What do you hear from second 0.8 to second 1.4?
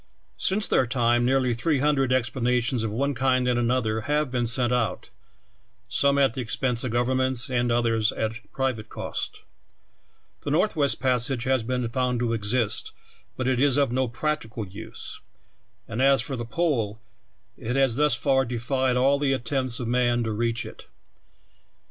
time